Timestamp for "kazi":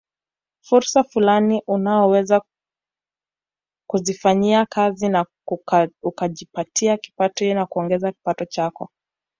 4.65-5.09